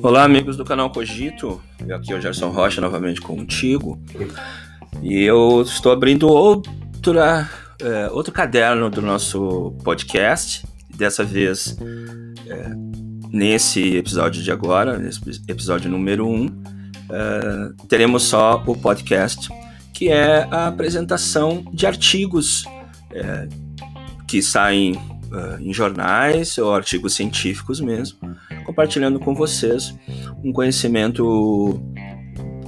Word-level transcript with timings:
Olá, 0.00 0.24
amigos 0.24 0.56
do 0.56 0.64
canal 0.64 0.90
Cogito. 0.90 1.60
Aqui 1.92 2.12
é 2.12 2.16
o 2.16 2.20
Gerson 2.20 2.50
Rocha 2.50 2.80
novamente 2.80 3.20
contigo. 3.20 4.00
E 5.02 5.22
eu 5.22 5.60
estou 5.62 5.92
abrindo 5.92 6.28
outra, 6.28 7.50
é, 7.80 8.08
outro 8.10 8.32
caderno 8.32 8.88
do 8.88 9.02
nosso 9.02 9.76
podcast. 9.84 10.64
Dessa 10.96 11.24
vez, 11.24 11.76
é, 12.46 12.70
nesse 13.30 13.96
episódio 13.96 14.42
de 14.42 14.50
agora, 14.50 14.96
nesse 14.96 15.20
episódio 15.46 15.90
número 15.90 16.26
1, 16.26 16.34
um, 16.34 16.62
é, 17.10 17.86
teremos 17.88 18.22
só 18.22 18.62
o 18.66 18.76
podcast, 18.76 19.48
que 19.92 20.08
é 20.08 20.48
a 20.50 20.68
apresentação 20.68 21.64
de 21.72 21.86
artigos 21.86 22.64
é, 23.12 23.48
que 24.26 24.42
saem 24.42 24.92
uh, 24.92 25.60
em 25.60 25.72
jornais 25.72 26.58
ou 26.58 26.74
artigos 26.74 27.14
científicos 27.14 27.80
mesmo, 27.80 28.18
compartilhando 28.64 29.18
com 29.18 29.34
vocês 29.34 29.94
um 30.44 30.52
conhecimento 30.52 31.80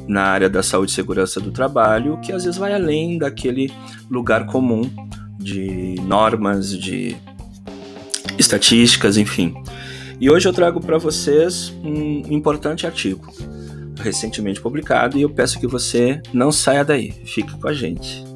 na 0.08 0.22
área 0.22 0.50
da 0.50 0.62
saúde 0.62 0.90
e 0.90 0.94
segurança 0.94 1.40
do 1.40 1.52
trabalho 1.52 2.18
que 2.20 2.32
às 2.32 2.44
vezes 2.44 2.58
vai 2.58 2.74
além 2.74 3.18
daquele 3.18 3.72
lugar 4.10 4.46
comum 4.46 4.82
de 5.38 5.94
normas, 6.02 6.76
de 6.76 7.16
estatísticas, 8.38 9.16
enfim. 9.16 9.54
E 10.20 10.30
hoje 10.30 10.48
eu 10.48 10.52
trago 10.52 10.80
para 10.80 10.98
vocês 10.98 11.72
um 11.82 12.22
importante 12.32 12.86
artigo 12.86 13.32
recentemente 14.00 14.60
publicado 14.60 15.18
e 15.18 15.22
eu 15.22 15.30
peço 15.30 15.60
que 15.60 15.66
você 15.66 16.20
não 16.32 16.50
saia 16.50 16.84
daí, 16.84 17.12
fique 17.24 17.52
com 17.58 17.68
a 17.68 17.72
gente. 17.72 18.29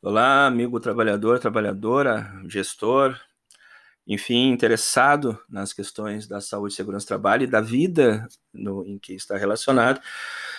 Olá, 0.00 0.46
amigo 0.46 0.80
trabalhador, 0.80 1.38
trabalhadora, 1.38 2.32
gestor, 2.48 3.14
enfim, 4.06 4.48
interessado 4.48 5.38
nas 5.50 5.74
questões 5.74 6.26
da 6.26 6.40
saúde, 6.40 6.72
segurança 6.72 7.04
do 7.04 7.08
trabalho 7.08 7.44
e 7.44 7.46
da 7.46 7.60
vida 7.60 8.26
no, 8.54 8.86
em 8.86 8.98
que 8.98 9.12
está 9.12 9.36
relacionado. 9.36 10.00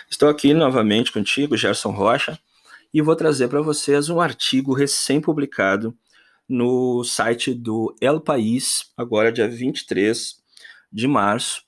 Estou 0.08 0.30
aqui 0.30 0.54
novamente 0.54 1.12
contigo, 1.12 1.58
Gerson 1.58 1.90
Rocha, 1.90 2.38
e 2.94 3.02
vou 3.02 3.16
trazer 3.16 3.48
para 3.48 3.62
vocês 3.62 4.08
um 4.08 4.22
artigo 4.22 4.74
recém-publicado 4.74 5.98
no 6.48 7.04
site 7.04 7.56
do 7.56 7.96
El 8.00 8.22
País, 8.22 8.92
agora 8.96 9.32
dia 9.32 9.50
23 9.50 10.39
de 10.92 11.08
março, 11.08 11.64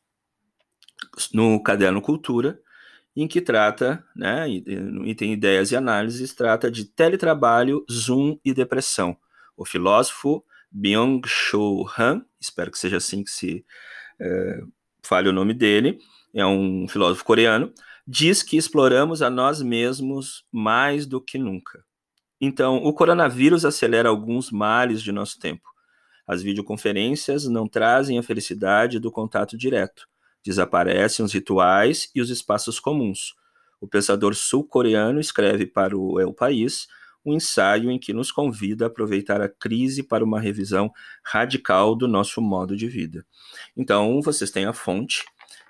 no 1.34 1.62
Caderno 1.62 2.02
Cultura, 2.02 2.60
em 3.16 3.28
que 3.28 3.42
trata, 3.42 4.04
né, 4.16 4.48
e, 4.50 5.16
tem 5.16 5.34
ideias 5.34 5.72
e 5.72 5.76
análises, 5.76 6.34
trata 6.34 6.72
de 6.72 6.86
teletrabalho, 6.86 7.86
Zoom 7.92 8.40
e 8.44 8.54
depressão. 8.54 9.18
O 9.58 9.66
filósofo 9.66 10.44
Byung-Chul 10.72 11.90
Han, 11.98 12.26
espero 12.40 12.72
que 12.72 12.80
seja 12.80 12.98
assim 12.98 13.24
que 13.24 13.32
se 13.32 13.66
é, 14.20 14.62
fale 15.04 15.28
o 15.28 15.34
nome 15.34 15.54
dele, 15.54 16.00
é 16.34 16.46
um 16.46 16.88
filósofo 16.88 17.26
coreano, 17.26 17.74
diz 18.08 18.42
que 18.42 18.58
exploramos 18.58 19.22
a 19.22 19.30
nós 19.30 19.62
mesmos 19.62 20.46
mais 20.52 21.06
do 21.06 21.20
que 21.20 21.38
nunca. 21.38 21.84
Então, 22.40 22.78
o 22.78 22.94
coronavírus 22.94 23.66
acelera 23.66 24.10
alguns 24.10 24.50
males 24.52 25.04
de 25.04 25.12
nosso 25.12 25.38
tempo. 25.38 25.70
As 26.32 26.42
videoconferências 26.42 27.46
não 27.46 27.68
trazem 27.68 28.18
a 28.18 28.24
felicidade 28.24 29.00
do 29.00 29.12
contato 29.12 29.58
direto. 29.58 30.08
Desaparecem 30.42 31.26
os 31.26 31.34
rituais 31.34 32.10
e 32.16 32.22
os 32.22 32.30
espaços 32.30 32.80
comuns. 32.80 33.36
O 33.82 33.88
pensador 33.88 34.34
sul-coreano 34.34 35.20
escreve 35.20 35.66
para 35.66 35.98
o 35.98 36.22
El 36.22 36.32
País 36.34 36.88
um 37.26 37.34
ensaio 37.34 37.92
em 37.92 38.00
que 38.00 38.14
nos 38.14 38.32
convida 38.32 38.86
a 38.86 38.88
aproveitar 38.88 39.42
a 39.42 39.50
crise 39.50 40.04
para 40.04 40.24
uma 40.24 40.40
revisão 40.40 40.90
radical 41.22 41.94
do 41.98 42.08
nosso 42.08 42.42
modo 42.42 42.78
de 42.78 42.88
vida. 42.88 43.26
Então, 43.76 44.22
vocês 44.22 44.50
têm 44.50 44.64
a 44.64 44.72
fonte 44.72 45.26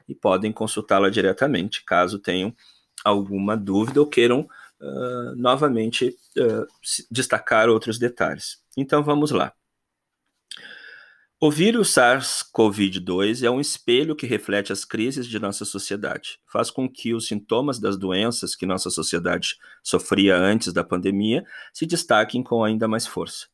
e 0.08 0.14
podem 0.14 0.52
consultá-la 0.52 1.10
diretamente, 1.10 1.84
caso 1.84 2.20
tenham 2.20 2.56
alguma 3.04 3.58
dúvida 3.58 4.00
ou 4.00 4.06
queiram 4.06 4.42
uh, 4.80 5.36
novamente 5.36 6.16
uh, 6.38 6.68
destacar 7.10 7.68
outros 7.68 7.98
detalhes. 7.98 8.62
Então, 8.78 9.02
vamos 9.02 9.32
lá. 9.32 9.52
O 11.44 11.50
vírus 11.50 11.96
SARS-CoV-2 11.96 13.44
é 13.44 13.50
um 13.50 13.60
espelho 13.60 14.16
que 14.16 14.28
reflete 14.28 14.72
as 14.72 14.86
crises 14.86 15.26
de 15.26 15.40
nossa 15.40 15.66
sociedade. 15.66 16.38
Faz 16.46 16.70
com 16.70 16.88
que 16.88 17.16
os 17.16 17.26
sintomas 17.26 17.80
das 17.80 17.98
doenças 17.98 18.56
que 18.56 18.64
nossa 18.64 18.92
sociedade 18.92 19.56
sofria 19.82 20.38
antes 20.38 20.72
da 20.72 20.84
pandemia 20.84 21.44
se 21.74 21.88
destaquem 21.88 22.44
com 22.44 22.64
ainda 22.64 22.88
mais 22.88 23.08
força. 23.08 23.48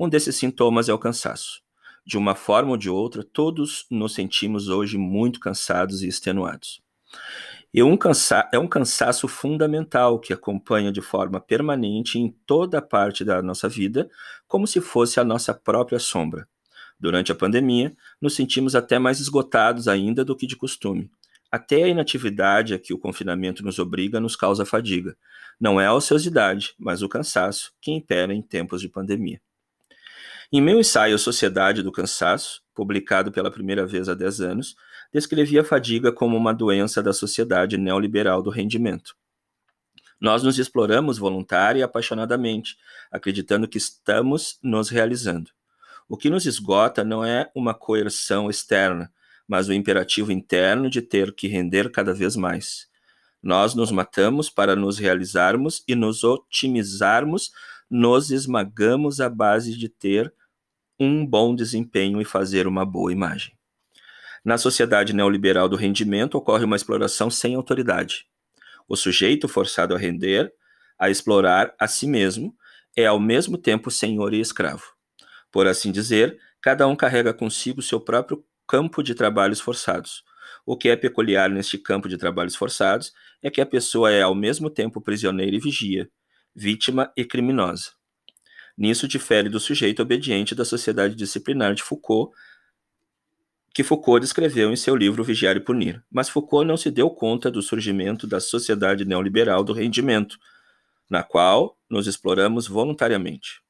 Um 0.00 0.08
desses 0.08 0.34
sintomas 0.36 0.88
é 0.88 0.94
o 0.94 0.98
cansaço. 0.98 1.60
De 2.06 2.16
uma 2.16 2.34
forma 2.34 2.70
ou 2.70 2.76
de 2.78 2.88
outra, 2.88 3.22
todos 3.22 3.84
nos 3.90 4.14
sentimos 4.14 4.68
hoje 4.68 4.96
muito 4.96 5.38
cansados 5.38 6.02
e 6.02 6.08
extenuados. 6.08 6.80
E 7.70 7.82
um 7.82 7.98
cansa 7.98 8.48
é 8.50 8.58
um 8.58 8.66
cansaço 8.66 9.28
fundamental 9.28 10.18
que 10.18 10.32
acompanha 10.32 10.90
de 10.90 11.02
forma 11.02 11.38
permanente 11.38 12.18
em 12.18 12.34
toda 12.46 12.80
parte 12.80 13.22
da 13.26 13.42
nossa 13.42 13.68
vida, 13.68 14.08
como 14.48 14.66
se 14.66 14.80
fosse 14.80 15.20
a 15.20 15.24
nossa 15.24 15.52
própria 15.52 15.98
sombra 15.98 16.48
Durante 16.98 17.30
a 17.30 17.34
pandemia, 17.34 17.94
nos 18.20 18.34
sentimos 18.34 18.74
até 18.74 18.98
mais 18.98 19.20
esgotados 19.20 19.86
ainda 19.86 20.24
do 20.24 20.34
que 20.34 20.46
de 20.46 20.56
costume. 20.56 21.10
Até 21.50 21.84
a 21.84 21.88
inatividade 21.88 22.74
a 22.74 22.78
que 22.78 22.92
o 22.92 22.98
confinamento 22.98 23.62
nos 23.62 23.78
obriga 23.78 24.20
nos 24.20 24.34
causa 24.34 24.64
fadiga. 24.64 25.16
Não 25.60 25.80
é 25.80 25.86
a 25.86 25.94
ociosidade, 25.94 26.74
mas 26.78 27.02
o 27.02 27.08
cansaço 27.08 27.72
que 27.80 27.92
impera 27.92 28.34
em 28.34 28.42
tempos 28.42 28.80
de 28.80 28.88
pandemia. 28.88 29.40
Em 30.52 30.60
meu 30.60 30.78
ensaio 30.78 31.18
Sociedade 31.18 31.82
do 31.82 31.90
Cansaço, 31.90 32.62
publicado 32.74 33.32
pela 33.32 33.50
primeira 33.50 33.84
vez 33.84 34.08
há 34.08 34.14
10 34.14 34.40
anos, 34.40 34.76
descrevi 35.12 35.58
a 35.58 35.64
fadiga 35.64 36.12
como 36.12 36.36
uma 36.36 36.54
doença 36.54 37.02
da 37.02 37.12
sociedade 37.12 37.76
neoliberal 37.76 38.42
do 38.42 38.50
rendimento. 38.50 39.16
Nós 40.20 40.42
nos 40.42 40.58
exploramos 40.58 41.18
voluntária 41.18 41.80
e 41.80 41.82
apaixonadamente, 41.82 42.76
acreditando 43.10 43.68
que 43.68 43.76
estamos 43.76 44.58
nos 44.62 44.88
realizando. 44.88 45.50
O 46.08 46.16
que 46.16 46.30
nos 46.30 46.46
esgota 46.46 47.02
não 47.02 47.24
é 47.24 47.50
uma 47.54 47.74
coerção 47.74 48.48
externa, 48.48 49.12
mas 49.46 49.68
o 49.68 49.72
imperativo 49.72 50.30
interno 50.30 50.88
de 50.88 51.02
ter 51.02 51.34
que 51.34 51.48
render 51.48 51.90
cada 51.90 52.14
vez 52.14 52.36
mais. 52.36 52.86
Nós 53.42 53.74
nos 53.74 53.90
matamos 53.90 54.48
para 54.48 54.76
nos 54.76 54.98
realizarmos 54.98 55.82
e 55.86 55.94
nos 55.94 56.24
otimizarmos, 56.24 57.50
nos 57.90 58.30
esmagamos 58.30 59.20
à 59.20 59.28
base 59.28 59.76
de 59.76 59.88
ter 59.88 60.32
um 60.98 61.26
bom 61.26 61.54
desempenho 61.54 62.20
e 62.20 62.24
fazer 62.24 62.66
uma 62.66 62.84
boa 62.84 63.12
imagem. 63.12 63.52
Na 64.44 64.56
sociedade 64.56 65.12
neoliberal 65.12 65.68
do 65.68 65.76
rendimento 65.76 66.36
ocorre 66.36 66.64
uma 66.64 66.76
exploração 66.76 67.28
sem 67.30 67.56
autoridade. 67.56 68.26
O 68.88 68.96
sujeito 68.96 69.48
forçado 69.48 69.94
a 69.94 69.98
render, 69.98 70.52
a 70.96 71.10
explorar 71.10 71.74
a 71.78 71.88
si 71.88 72.06
mesmo, 72.06 72.54
é 72.96 73.06
ao 73.06 73.18
mesmo 73.18 73.58
tempo 73.58 73.90
senhor 73.90 74.32
e 74.32 74.40
escravo. 74.40 74.95
Por 75.56 75.66
assim 75.66 75.90
dizer, 75.90 76.38
cada 76.60 76.86
um 76.86 76.94
carrega 76.94 77.32
consigo 77.32 77.80
seu 77.80 77.98
próprio 77.98 78.44
campo 78.68 79.02
de 79.02 79.14
trabalhos 79.14 79.58
forçados. 79.58 80.22
O 80.66 80.76
que 80.76 80.90
é 80.90 80.94
peculiar 80.96 81.48
neste 81.48 81.78
campo 81.78 82.10
de 82.10 82.18
trabalhos 82.18 82.54
forçados 82.54 83.14
é 83.42 83.50
que 83.50 83.62
a 83.62 83.64
pessoa 83.64 84.12
é 84.12 84.20
ao 84.20 84.34
mesmo 84.34 84.68
tempo 84.68 85.00
prisioneira 85.00 85.56
e 85.56 85.58
vigia, 85.58 86.10
vítima 86.54 87.10
e 87.16 87.24
criminosa. 87.24 87.92
Nisso 88.76 89.08
difere 89.08 89.48
do 89.48 89.58
sujeito 89.58 90.02
obediente 90.02 90.54
da 90.54 90.62
sociedade 90.62 91.14
disciplinar 91.14 91.74
de 91.74 91.82
Foucault, 91.82 92.36
que 93.72 93.82
Foucault 93.82 94.20
descreveu 94.20 94.70
em 94.70 94.76
seu 94.76 94.94
livro 94.94 95.24
Vigiar 95.24 95.56
e 95.56 95.60
Punir. 95.60 96.04
Mas 96.10 96.28
Foucault 96.28 96.68
não 96.68 96.76
se 96.76 96.90
deu 96.90 97.08
conta 97.08 97.50
do 97.50 97.62
surgimento 97.62 98.26
da 98.26 98.40
sociedade 98.40 99.06
neoliberal 99.06 99.64
do 99.64 99.72
rendimento, 99.72 100.38
na 101.08 101.22
qual 101.22 101.78
nos 101.88 102.06
exploramos 102.06 102.68
voluntariamente. 102.68 103.64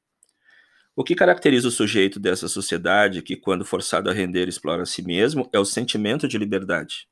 O 0.98 1.04
que 1.04 1.14
caracteriza 1.14 1.68
o 1.68 1.70
sujeito 1.70 2.18
dessa 2.18 2.48
sociedade 2.48 3.20
que, 3.20 3.36
quando 3.36 3.66
forçado 3.66 4.08
a 4.08 4.14
render, 4.14 4.48
explora 4.48 4.84
a 4.84 4.86
si 4.86 5.02
mesmo 5.02 5.46
é 5.52 5.58
o 5.58 5.64
sentimento 5.64 6.26
de 6.26 6.38
liberdade. 6.38 7.06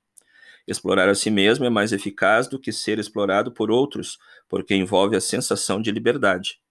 Explorar 0.67 1.07
a 1.11 1.15
si 1.15 1.31
mesmo 1.31 1.67
é 1.67 1.69
mais 1.69 1.93
eficaz 1.93 2.49
do 2.49 2.59
que 2.59 2.73
ser 2.73 2.99
explorado 2.99 3.53
por 3.53 3.71
outros, 3.71 4.19
porque 4.49 4.75
envolve 4.75 5.15
a 5.17 5.21
sensação 5.21 5.83
de 5.83 5.91
liberdade. 5.91 6.63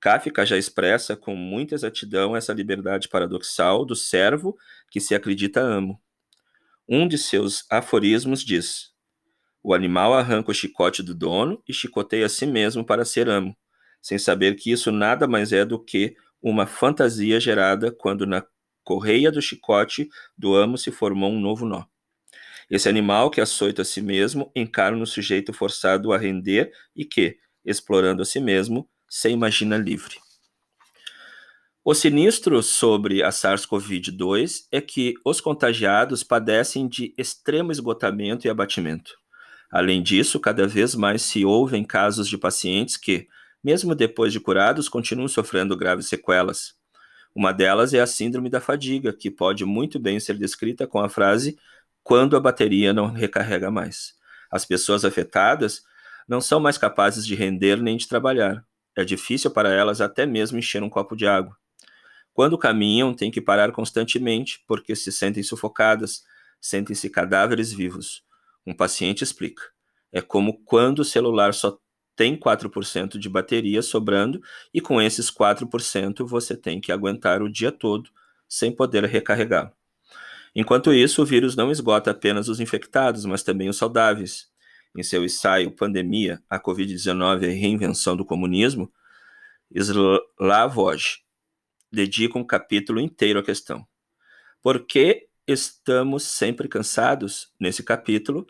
Kafka 0.00 0.46
já 0.46 0.56
expressa 0.56 1.14
com 1.14 1.36
muita 1.36 1.74
exatidão 1.74 2.34
essa 2.34 2.54
liberdade 2.54 3.06
paradoxal 3.06 3.84
do 3.84 3.94
servo 3.94 4.56
que 4.90 5.00
se 5.00 5.14
acredita 5.14 5.60
amo. 5.60 6.00
Um 6.88 7.06
de 7.06 7.18
seus 7.18 7.66
aforismos 7.70 8.42
diz: 8.42 8.92
O 9.62 9.74
animal 9.74 10.14
arranca 10.14 10.50
o 10.50 10.54
chicote 10.54 11.02
do 11.02 11.14
dono 11.14 11.62
e 11.68 11.74
chicoteia 11.74 12.24
a 12.24 12.30
si 12.30 12.46
mesmo 12.46 12.82
para 12.82 13.04
ser 13.04 13.28
amo 13.28 13.54
sem 14.04 14.18
saber 14.18 14.54
que 14.54 14.70
isso 14.70 14.92
nada 14.92 15.26
mais 15.26 15.50
é 15.50 15.64
do 15.64 15.82
que 15.82 16.14
uma 16.42 16.66
fantasia 16.66 17.40
gerada 17.40 17.90
quando 17.90 18.26
na 18.26 18.44
correia 18.84 19.32
do 19.32 19.40
chicote 19.40 20.10
do 20.36 20.54
amo 20.54 20.76
se 20.76 20.92
formou 20.92 21.32
um 21.32 21.40
novo 21.40 21.64
nó. 21.64 21.84
Esse 22.70 22.86
animal 22.86 23.30
que 23.30 23.40
açoita 23.40 23.80
a 23.80 23.84
si 23.84 24.02
mesmo 24.02 24.52
encara 24.54 24.94
no 24.94 25.06
sujeito 25.06 25.54
forçado 25.54 26.12
a 26.12 26.18
render 26.18 26.70
e 26.94 27.06
que, 27.06 27.38
explorando 27.64 28.20
a 28.20 28.26
si 28.26 28.40
mesmo, 28.40 28.86
se 29.08 29.30
imagina 29.30 29.78
livre. 29.78 30.16
O 31.82 31.94
sinistro 31.94 32.62
sobre 32.62 33.22
a 33.22 33.30
SARS-CoV-2 33.30 34.66
é 34.70 34.82
que 34.82 35.14
os 35.24 35.40
contagiados 35.40 36.22
padecem 36.22 36.86
de 36.86 37.14
extremo 37.16 37.72
esgotamento 37.72 38.46
e 38.46 38.50
abatimento. 38.50 39.16
Além 39.70 40.02
disso, 40.02 40.38
cada 40.38 40.66
vez 40.66 40.94
mais 40.94 41.22
se 41.22 41.42
ouvem 41.42 41.82
casos 41.82 42.28
de 42.28 42.36
pacientes 42.36 42.98
que, 42.98 43.28
mesmo 43.64 43.94
depois 43.94 44.30
de 44.30 44.38
curados, 44.38 44.90
continuam 44.90 45.26
sofrendo 45.26 45.74
graves 45.74 46.06
sequelas. 46.06 46.74
Uma 47.34 47.50
delas 47.50 47.94
é 47.94 48.00
a 48.00 48.06
síndrome 48.06 48.50
da 48.50 48.60
fadiga, 48.60 49.12
que 49.12 49.30
pode 49.30 49.64
muito 49.64 49.98
bem 49.98 50.20
ser 50.20 50.36
descrita 50.36 50.86
com 50.86 51.00
a 51.00 51.08
frase 51.08 51.58
quando 52.02 52.36
a 52.36 52.40
bateria 52.40 52.92
não 52.92 53.06
recarrega 53.10 53.70
mais. 53.70 54.14
As 54.50 54.66
pessoas 54.66 55.04
afetadas 55.04 55.82
não 56.28 56.40
são 56.40 56.60
mais 56.60 56.76
capazes 56.76 57.26
de 57.26 57.34
render 57.34 57.80
nem 57.80 57.96
de 57.96 58.06
trabalhar. 58.06 58.64
É 58.94 59.04
difícil 59.04 59.50
para 59.50 59.72
elas 59.72 60.00
até 60.00 60.26
mesmo 60.26 60.58
encher 60.58 60.82
um 60.82 60.90
copo 60.90 61.16
de 61.16 61.26
água. 61.26 61.56
Quando 62.32 62.58
caminham, 62.58 63.14
têm 63.14 63.30
que 63.30 63.40
parar 63.40 63.72
constantemente 63.72 64.62
porque 64.66 64.94
se 64.94 65.10
sentem 65.10 65.42
sufocadas, 65.42 66.22
sentem-se 66.60 67.08
cadáveres 67.08 67.72
vivos. 67.72 68.22
Um 68.66 68.74
paciente 68.74 69.24
explica. 69.24 69.62
É 70.12 70.20
como 70.20 70.62
quando 70.64 71.00
o 71.00 71.04
celular 71.04 71.54
só 71.54 71.78
tem 72.16 72.36
4% 72.36 73.18
de 73.18 73.28
bateria 73.28 73.82
sobrando 73.82 74.42
e 74.72 74.80
com 74.80 75.00
esses 75.00 75.30
4% 75.30 76.24
você 76.26 76.56
tem 76.56 76.80
que 76.80 76.92
aguentar 76.92 77.42
o 77.42 77.50
dia 77.50 77.72
todo 77.72 78.10
sem 78.48 78.70
poder 78.70 79.04
recarregá-lo. 79.04 79.72
Enquanto 80.54 80.92
isso, 80.92 81.22
o 81.22 81.26
vírus 81.26 81.56
não 81.56 81.72
esgota 81.72 82.12
apenas 82.12 82.48
os 82.48 82.60
infectados, 82.60 83.24
mas 83.24 83.42
também 83.42 83.68
os 83.68 83.76
saudáveis. 83.76 84.48
Em 84.96 85.02
seu 85.02 85.24
ensaio 85.24 85.72
Pandemia, 85.72 86.40
a 86.48 86.60
Covid-19 86.60 87.42
e 87.42 87.46
a 87.46 87.48
reinvenção 87.48 88.16
do 88.16 88.24
comunismo, 88.24 88.92
Slavoj 89.74 91.18
dedica 91.90 92.38
um 92.38 92.44
capítulo 92.44 93.00
inteiro 93.00 93.40
à 93.40 93.42
questão. 93.42 93.84
Por 94.62 94.86
que 94.86 95.26
estamos 95.48 96.22
sempre 96.22 96.68
cansados? 96.68 97.52
Nesse 97.58 97.82
capítulo, 97.82 98.46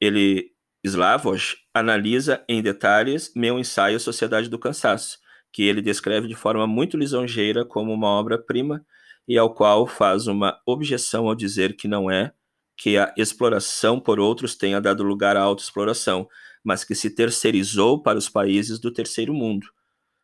ele, 0.00 0.52
Slavoj, 0.84 1.58
analisa 1.72 2.44
em 2.48 2.60
detalhes 2.60 3.32
meu 3.36 3.56
ensaio 3.56 4.00
Sociedade 4.00 4.48
do 4.48 4.58
Cansaço, 4.58 5.18
que 5.52 5.62
ele 5.62 5.80
descreve 5.80 6.26
de 6.26 6.34
forma 6.34 6.66
muito 6.66 6.96
lisonjeira 6.96 7.64
como 7.64 7.92
uma 7.92 8.08
obra-prima 8.08 8.84
e 9.28 9.38
ao 9.38 9.54
qual 9.54 9.86
faz 9.86 10.26
uma 10.26 10.60
objeção 10.66 11.28
ao 11.28 11.36
dizer 11.36 11.76
que 11.76 11.86
não 11.86 12.10
é 12.10 12.32
que 12.76 12.98
a 12.98 13.14
exploração 13.16 14.00
por 14.00 14.18
outros 14.18 14.56
tenha 14.56 14.80
dado 14.80 15.04
lugar 15.04 15.36
à 15.36 15.42
autoexploração, 15.42 16.28
mas 16.64 16.82
que 16.82 16.96
se 16.96 17.10
terceirizou 17.10 18.02
para 18.02 18.18
os 18.18 18.28
países 18.28 18.80
do 18.80 18.92
terceiro 18.92 19.32
mundo. 19.32 19.68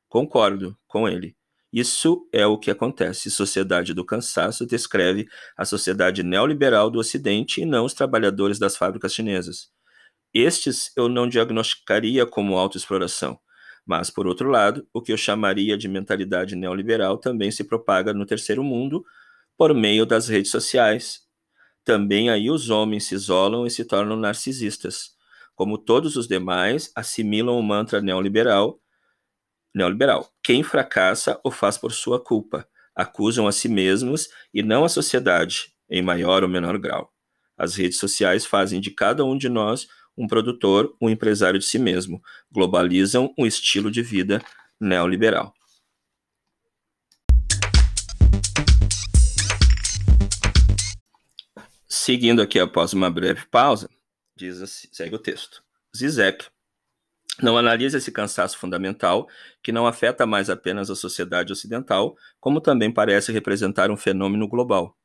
Concordo 0.08 0.76
com 0.88 1.08
ele. 1.08 1.36
Isso 1.72 2.26
é 2.32 2.44
o 2.46 2.58
que 2.58 2.70
acontece. 2.70 3.30
Sociedade 3.30 3.94
do 3.94 4.04
Cansaço 4.04 4.66
descreve 4.66 5.28
a 5.56 5.64
sociedade 5.64 6.24
neoliberal 6.24 6.90
do 6.90 6.98
Ocidente 6.98 7.60
e 7.60 7.64
não 7.64 7.84
os 7.84 7.94
trabalhadores 7.94 8.58
das 8.58 8.76
fábricas 8.76 9.14
chinesas. 9.14 9.77
Estes 10.32 10.92
eu 10.96 11.08
não 11.08 11.28
diagnosticaria 11.28 12.26
como 12.26 12.56
autoexploração, 12.56 13.38
mas, 13.86 14.10
por 14.10 14.26
outro 14.26 14.50
lado, 14.50 14.86
o 14.92 15.00
que 15.00 15.12
eu 15.12 15.16
chamaria 15.16 15.76
de 15.78 15.88
mentalidade 15.88 16.54
neoliberal 16.54 17.16
também 17.18 17.50
se 17.50 17.64
propaga 17.64 18.12
no 18.12 18.26
terceiro 18.26 18.62
mundo 18.62 19.04
por 19.56 19.74
meio 19.74 20.04
das 20.04 20.28
redes 20.28 20.50
sociais. 20.50 21.22
Também 21.84 22.30
aí 22.30 22.50
os 22.50 22.70
homens 22.70 23.04
se 23.04 23.14
isolam 23.14 23.66
e 23.66 23.70
se 23.70 23.84
tornam 23.84 24.16
narcisistas. 24.16 25.12
Como 25.54 25.78
todos 25.78 26.16
os 26.16 26.28
demais, 26.28 26.92
assimilam 26.94 27.58
o 27.58 27.62
mantra 27.62 28.00
neoliberal 28.00 28.80
neoliberal. 29.74 30.28
Quem 30.42 30.62
fracassa 30.62 31.40
o 31.44 31.50
faz 31.50 31.78
por 31.78 31.92
sua 31.92 32.22
culpa. 32.22 32.68
Acusam 32.94 33.46
a 33.46 33.52
si 33.52 33.68
mesmos 33.68 34.28
e 34.52 34.62
não 34.62 34.84
a 34.84 34.88
sociedade, 34.88 35.72
em 35.88 36.02
maior 36.02 36.42
ou 36.42 36.48
menor 36.48 36.78
grau. 36.78 37.12
As 37.56 37.74
redes 37.74 37.98
sociais 37.98 38.44
fazem 38.44 38.80
de 38.80 38.90
cada 38.90 39.24
um 39.24 39.36
de 39.36 39.48
nós 39.48 39.88
um 40.18 40.26
produtor, 40.26 40.94
um 41.00 41.08
empresário 41.08 41.58
de 41.58 41.64
si 41.64 41.78
mesmo. 41.78 42.20
Globalizam 42.50 43.32
um 43.38 43.46
estilo 43.46 43.90
de 43.90 44.02
vida 44.02 44.42
neoliberal. 44.80 45.54
Seguindo 51.86 52.42
aqui 52.42 52.58
após 52.58 52.92
uma 52.92 53.10
breve 53.10 53.46
pausa, 53.46 53.88
diz 54.36 54.60
assim, 54.60 54.88
segue 54.90 55.14
o 55.14 55.18
texto. 55.18 55.62
Zizek 55.96 56.46
não 57.40 57.56
analisa 57.56 57.98
esse 57.98 58.10
cansaço 58.10 58.58
fundamental, 58.58 59.28
que 59.62 59.70
não 59.70 59.86
afeta 59.86 60.26
mais 60.26 60.50
apenas 60.50 60.90
a 60.90 60.96
sociedade 60.96 61.52
ocidental, 61.52 62.16
como 62.40 62.60
também 62.60 62.92
parece 62.92 63.30
representar 63.30 63.90
um 63.90 63.96
fenômeno 63.96 64.48
global. 64.48 64.96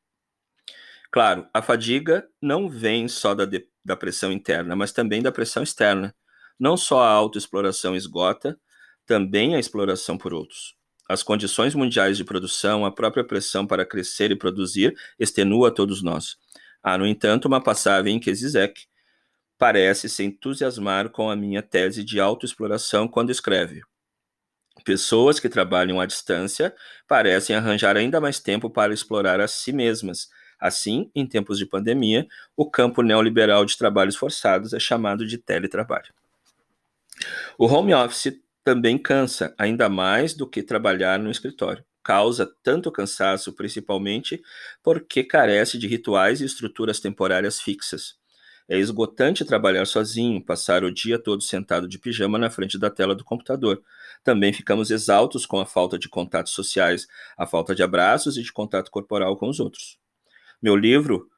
Claro, 1.12 1.48
a 1.54 1.62
fadiga 1.62 2.28
não 2.42 2.68
vem 2.68 3.06
só 3.06 3.34
da, 3.34 3.44
de, 3.44 3.64
da 3.84 3.96
pressão 3.96 4.32
interna, 4.32 4.74
mas 4.74 4.92
também 4.92 5.22
da 5.22 5.30
pressão 5.30 5.62
externa. 5.62 6.14
Não 6.58 6.76
só 6.76 7.02
a 7.02 7.10
autoexploração 7.10 7.94
esgota, 7.94 8.58
também 9.06 9.54
a 9.54 9.58
exploração 9.58 10.16
por 10.16 10.32
outros. 10.32 10.74
As 11.08 11.22
condições 11.22 11.74
mundiais 11.74 12.16
de 12.16 12.24
produção, 12.24 12.86
a 12.86 12.90
própria 12.90 13.24
pressão 13.24 13.66
para 13.66 13.84
crescer 13.84 14.30
e 14.30 14.36
produzir, 14.36 14.96
extenua 15.18 15.70
todos 15.70 16.02
nós. 16.02 16.36
Há, 16.82 16.96
no 16.96 17.06
entanto, 17.06 17.46
uma 17.46 17.62
passagem 17.62 18.16
em 18.16 18.20
que 18.20 18.34
Zizek 18.34 18.86
parece 19.58 20.08
se 20.08 20.24
entusiasmar 20.24 21.10
com 21.10 21.30
a 21.30 21.36
minha 21.36 21.62
tese 21.62 22.02
de 22.02 22.20
autoexploração 22.20 23.06
quando 23.06 23.30
escreve. 23.30 23.82
Pessoas 24.84 25.38
que 25.38 25.48
trabalham 25.48 26.00
à 26.00 26.06
distância 26.06 26.74
parecem 27.06 27.54
arranjar 27.54 27.96
ainda 27.96 28.20
mais 28.20 28.40
tempo 28.40 28.68
para 28.68 28.92
explorar 28.92 29.40
a 29.40 29.48
si 29.48 29.72
mesmas. 29.72 30.28
Assim, 30.64 31.10
em 31.14 31.26
tempos 31.26 31.58
de 31.58 31.66
pandemia, 31.66 32.26
o 32.56 32.64
campo 32.64 33.02
neoliberal 33.02 33.66
de 33.66 33.76
trabalhos 33.76 34.16
forçados 34.16 34.72
é 34.72 34.80
chamado 34.80 35.26
de 35.26 35.36
teletrabalho. 35.36 36.14
O 37.58 37.66
home 37.66 37.92
office 37.92 38.40
também 38.64 38.96
cansa, 38.96 39.54
ainda 39.58 39.90
mais 39.90 40.32
do 40.32 40.48
que 40.48 40.62
trabalhar 40.62 41.18
no 41.18 41.30
escritório. 41.30 41.84
Causa 42.02 42.50
tanto 42.62 42.90
cansaço, 42.90 43.52
principalmente 43.52 44.42
porque 44.82 45.22
carece 45.22 45.76
de 45.76 45.86
rituais 45.86 46.40
e 46.40 46.46
estruturas 46.46 46.98
temporárias 46.98 47.60
fixas. 47.60 48.14
É 48.66 48.78
esgotante 48.78 49.44
trabalhar 49.44 49.84
sozinho, 49.84 50.42
passar 50.42 50.82
o 50.82 50.90
dia 50.90 51.18
todo 51.18 51.42
sentado 51.42 51.86
de 51.86 51.98
pijama 51.98 52.38
na 52.38 52.48
frente 52.48 52.78
da 52.78 52.88
tela 52.88 53.14
do 53.14 53.22
computador. 53.22 53.82
Também 54.22 54.50
ficamos 54.50 54.90
exaltos 54.90 55.44
com 55.44 55.60
a 55.60 55.66
falta 55.66 55.98
de 55.98 56.08
contatos 56.08 56.54
sociais, 56.54 57.06
a 57.36 57.46
falta 57.46 57.74
de 57.74 57.82
abraços 57.82 58.38
e 58.38 58.42
de 58.42 58.50
contato 58.50 58.90
corporal 58.90 59.36
com 59.36 59.50
os 59.50 59.60
outros. 59.60 60.02
Meu 60.64 60.76
livro, 60.76 61.28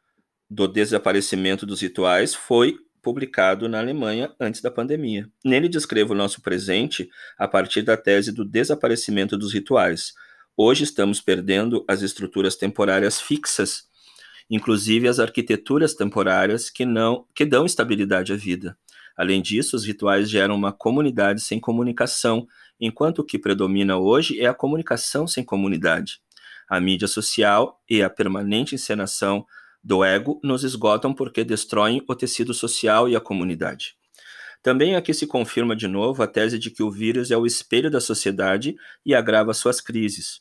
Do 0.49 0.69
Desaparecimento 0.69 1.67
dos 1.67 1.81
Rituais, 1.81 2.33
foi 2.33 2.77
publicado 3.03 3.69
na 3.69 3.81
Alemanha 3.81 4.33
antes 4.39 4.61
da 4.61 4.71
pandemia. 4.71 5.29
Nele 5.45 5.69
descrevo 5.69 6.13
o 6.13 6.17
nosso 6.17 6.41
presente 6.41 7.11
a 7.37 7.49
partir 7.49 7.83
da 7.83 7.97
tese 7.97 8.31
do 8.31 8.45
desaparecimento 8.45 9.37
dos 9.37 9.53
rituais. 9.53 10.13
Hoje 10.57 10.85
estamos 10.85 11.21
perdendo 11.21 11.85
as 11.89 12.03
estruturas 12.03 12.55
temporárias 12.55 13.21
fixas 13.21 13.89
inclusive 14.49 15.09
as 15.09 15.19
arquiteturas 15.19 15.95
temporárias 15.95 16.71
que 16.71 16.85
não 16.85 17.27
que 17.35 17.45
dão 17.45 17.67
estabilidade 17.67 18.33
à 18.33 18.37
vida. 18.37 18.79
Além 19.17 19.43
disso, 19.43 19.75
os 19.75 19.85
rituais 19.85 20.31
geram 20.31 20.55
uma 20.55 20.73
comunidade 20.73 21.41
sem 21.41 21.59
comunicação, 21.59 22.47
enquanto 22.79 23.19
o 23.19 23.25
que 23.25 23.41
predomina 23.41 23.97
hoje 23.97 24.41
é 24.41 24.47
a 24.47 24.55
comunicação 24.55 25.27
sem 25.27 25.43
comunidade. 25.43 26.21
A 26.69 26.81
mídia 26.81 27.07
social 27.07 27.81
e 27.89 28.03
a 28.03 28.11
permanente 28.11 28.75
encenação 28.75 29.47
do 29.83 30.03
ego 30.03 30.41
nos 30.43 30.65
esgotam 30.65 31.15
porque 31.15 31.45
destroem 31.45 32.03
o 32.09 32.15
tecido 32.15 32.53
social 32.53 33.09
e 33.09 33.15
a 33.15 33.21
comunidade. 33.21 33.97
Também 34.63 34.97
aqui 34.97 35.15
se 35.15 35.29
confirma 35.29 35.77
de 35.77 35.87
novo 35.87 36.25
a 36.25 36.27
tese 36.27 36.59
de 36.59 36.73
que 36.73 36.83
o 36.83 36.91
vírus 36.91 37.31
é 37.31 37.37
o 37.37 37.47
espelho 37.47 37.89
da 37.89 38.01
sociedade 38.01 38.77
e 39.05 39.15
agrava 39.15 39.55
suas 39.55 39.81
crises. 39.81 40.41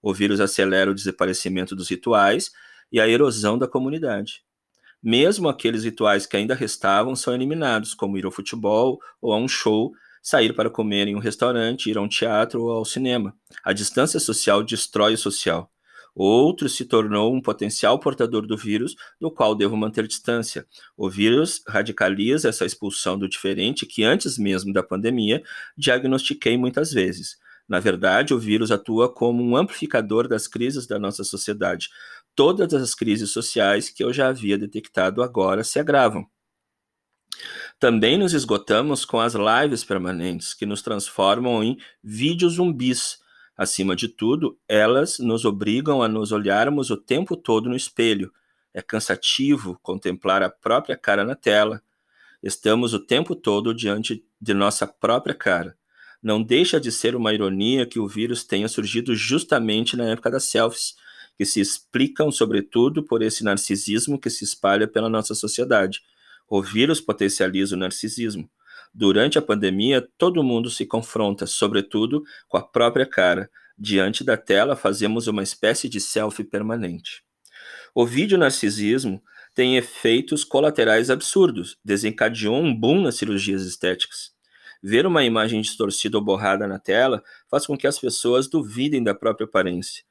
O 0.00 0.14
vírus 0.14 0.40
acelera 0.40 0.90
o 0.90 0.94
desaparecimento 0.94 1.76
dos 1.76 1.90
rituais 1.90 2.50
e 2.90 2.98
a 2.98 3.06
erosão 3.06 3.58
da 3.58 3.68
comunidade. 3.68 4.42
Mesmo 5.02 5.48
aqueles 5.48 5.84
rituais 5.84 6.24
que 6.24 6.38
ainda 6.38 6.54
restavam 6.54 7.14
são 7.14 7.34
eliminados, 7.34 7.92
como 7.92 8.16
ir 8.16 8.24
ao 8.24 8.30
futebol 8.30 8.98
ou 9.20 9.32
a 9.32 9.36
um 9.36 9.46
show, 9.46 9.92
sair 10.26 10.52
para 10.52 10.68
comer 10.68 11.06
em 11.06 11.14
um 11.14 11.20
restaurante, 11.20 11.88
ir 11.88 11.96
a 11.96 12.00
um 12.00 12.08
teatro 12.08 12.60
ou 12.64 12.72
ao 12.72 12.84
cinema. 12.84 13.32
A 13.62 13.72
distância 13.72 14.18
social 14.18 14.60
destrói 14.60 15.14
o 15.14 15.16
social. 15.18 15.70
Outro 16.16 16.68
se 16.68 16.84
tornou 16.84 17.32
um 17.32 17.40
potencial 17.40 17.96
portador 18.00 18.44
do 18.44 18.56
vírus, 18.56 18.96
do 19.20 19.30
qual 19.30 19.54
devo 19.54 19.76
manter 19.76 20.04
distância. 20.08 20.66
O 20.96 21.08
vírus 21.08 21.62
radicaliza 21.68 22.48
essa 22.48 22.66
expulsão 22.66 23.16
do 23.16 23.28
diferente 23.28 23.86
que, 23.86 24.02
antes 24.02 24.36
mesmo 24.36 24.72
da 24.72 24.82
pandemia, 24.82 25.44
diagnostiquei 25.78 26.58
muitas 26.58 26.90
vezes. 26.90 27.36
Na 27.68 27.78
verdade, 27.78 28.34
o 28.34 28.38
vírus 28.38 28.72
atua 28.72 29.08
como 29.08 29.44
um 29.44 29.56
amplificador 29.56 30.26
das 30.26 30.48
crises 30.48 30.88
da 30.88 30.98
nossa 30.98 31.22
sociedade, 31.22 31.88
todas 32.34 32.74
as 32.74 32.96
crises 32.96 33.30
sociais 33.30 33.90
que 33.90 34.02
eu 34.02 34.12
já 34.12 34.26
havia 34.26 34.58
detectado 34.58 35.22
agora 35.22 35.62
se 35.62 35.78
agravam. 35.78 36.26
Também 37.78 38.16
nos 38.16 38.32
esgotamos 38.32 39.04
com 39.04 39.20
as 39.20 39.34
lives 39.34 39.84
permanentes, 39.84 40.54
que 40.54 40.64
nos 40.64 40.80
transformam 40.80 41.62
em 41.62 41.76
vídeos 42.02 42.54
zumbis. 42.54 43.18
Acima 43.54 43.94
de 43.94 44.08
tudo, 44.08 44.58
elas 44.66 45.18
nos 45.18 45.44
obrigam 45.44 46.02
a 46.02 46.08
nos 46.08 46.32
olharmos 46.32 46.90
o 46.90 46.96
tempo 46.96 47.36
todo 47.36 47.68
no 47.68 47.76
espelho. 47.76 48.32
É 48.72 48.80
cansativo 48.80 49.78
contemplar 49.82 50.42
a 50.42 50.48
própria 50.48 50.96
cara 50.96 51.22
na 51.22 51.34
tela. 51.34 51.82
Estamos 52.42 52.94
o 52.94 52.98
tempo 52.98 53.34
todo 53.36 53.74
diante 53.74 54.24
de 54.40 54.54
nossa 54.54 54.86
própria 54.86 55.34
cara. 55.34 55.76
Não 56.22 56.42
deixa 56.42 56.80
de 56.80 56.90
ser 56.90 57.14
uma 57.14 57.34
ironia 57.34 57.84
que 57.84 57.98
o 57.98 58.08
vírus 58.08 58.42
tenha 58.42 58.68
surgido 58.68 59.14
justamente 59.14 59.98
na 59.98 60.04
época 60.04 60.30
das 60.30 60.44
selfies, 60.44 60.94
que 61.36 61.44
se 61.44 61.60
explicam 61.60 62.32
sobretudo 62.32 63.02
por 63.02 63.20
esse 63.20 63.44
narcisismo 63.44 64.18
que 64.18 64.30
se 64.30 64.44
espalha 64.44 64.88
pela 64.88 65.10
nossa 65.10 65.34
sociedade. 65.34 66.00
O 66.48 66.62
vírus 66.62 67.00
potencializa 67.00 67.74
o 67.74 67.78
narcisismo. 67.78 68.48
Durante 68.94 69.38
a 69.38 69.42
pandemia, 69.42 70.06
todo 70.16 70.42
mundo 70.42 70.70
se 70.70 70.86
confronta, 70.86 71.46
sobretudo 71.46 72.22
com 72.48 72.56
a 72.56 72.62
própria 72.62 73.04
cara. 73.04 73.50
Diante 73.78 74.24
da 74.24 74.36
tela, 74.36 74.74
fazemos 74.74 75.26
uma 75.26 75.42
espécie 75.42 75.88
de 75.88 76.00
selfie 76.00 76.44
permanente. 76.44 77.22
O 77.94 78.06
vídeo 78.06 78.38
narcisismo 78.38 79.22
tem 79.54 79.76
efeitos 79.76 80.44
colaterais 80.44 81.10
absurdos, 81.10 81.76
desencadeou 81.84 82.56
um 82.56 82.74
boom 82.74 83.02
nas 83.02 83.16
cirurgias 83.16 83.62
estéticas. 83.62 84.30
Ver 84.82 85.06
uma 85.06 85.24
imagem 85.24 85.60
distorcida 85.60 86.16
ou 86.16 86.24
borrada 86.24 86.66
na 86.66 86.78
tela 86.78 87.22
faz 87.50 87.66
com 87.66 87.76
que 87.76 87.86
as 87.86 87.98
pessoas 87.98 88.48
duvidem 88.48 89.02
da 89.02 89.14
própria 89.14 89.46
aparência. 89.46 90.04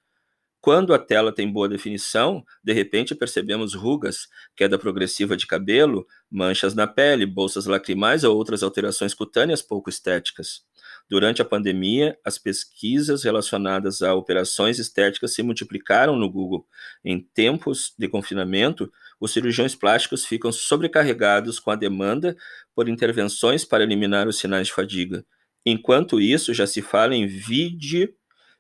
Quando 0.66 0.96
a 0.96 0.98
tela 0.98 1.32
tem 1.32 1.48
boa 1.48 1.70
definição, 1.70 2.44
de 2.64 2.74
repente 2.74 3.14
percebemos 3.14 3.76
rugas, 3.76 4.28
queda 4.56 4.80
progressiva 4.80 5.38
de 5.38 5.46
cabelo, 5.46 6.08
manchas 6.28 6.74
na 6.74 6.88
pele, 6.88 7.24
bolsas 7.28 7.68
lacrimais 7.68 8.24
ou 8.24 8.36
outras 8.36 8.64
alterações 8.64 9.14
cutâneas 9.14 9.62
pouco 9.62 9.92
estéticas. 9.92 10.64
Durante 11.08 11.40
a 11.40 11.46
pandemia, 11.46 12.18
as 12.26 12.40
pesquisas 12.40 13.24
relacionadas 13.24 14.02
a 14.02 14.16
operações 14.16 14.80
estéticas 14.80 15.36
se 15.36 15.44
multiplicaram 15.44 16.16
no 16.16 16.28
Google. 16.28 16.66
Em 17.04 17.20
tempos 17.20 17.94
de 17.96 18.08
confinamento, 18.08 18.92
os 19.20 19.34
cirurgiões 19.34 19.76
plásticos 19.76 20.26
ficam 20.26 20.52
sobrecarregados 20.52 21.60
com 21.60 21.70
a 21.70 21.76
demanda 21.76 22.36
por 22.74 22.90
intervenções 22.90 23.64
para 23.64 23.84
eliminar 23.84 24.28
os 24.28 24.40
sinais 24.40 24.66
de 24.66 24.74
fadiga. 24.74 25.24
Enquanto 25.64 26.20
isso, 26.20 26.56
já 26.56 26.66
se 26.66 26.82
fala 26.82 27.14
em 27.14 27.28
vídeo, 27.28 28.12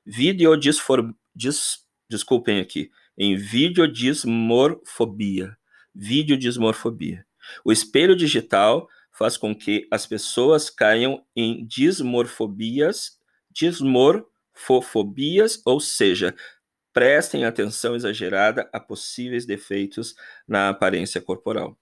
videodisfor, 0.05 1.11
dis, 1.35 1.83
desculpem 2.09 2.59
aqui, 2.59 2.89
em 3.17 3.35
videodismorfobia. 3.35 5.57
Videodismorfobia. 5.93 7.25
O 7.63 7.71
espelho 7.71 8.15
digital 8.15 8.89
faz 9.11 9.37
com 9.37 9.55
que 9.55 9.87
as 9.89 10.05
pessoas 10.05 10.69
caiam 10.69 11.25
em 11.35 11.65
dismorfobias, 11.65 13.17
dismorfofobias, 13.49 15.61
ou 15.65 15.79
seja, 15.79 16.35
prestem 16.91 17.45
atenção 17.45 17.95
exagerada 17.95 18.69
a 18.73 18.79
possíveis 18.79 19.45
defeitos 19.45 20.15
na 20.47 20.69
aparência 20.69 21.21
corporal. 21.21 21.77